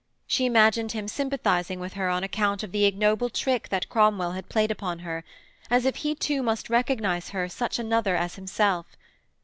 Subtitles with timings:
[0.25, 4.49] She imagined him sympathising with her on account of the ignoble trick that Cromwell had
[4.49, 5.23] played upon her,
[5.69, 8.87] as if he too must recognise her such another as himself.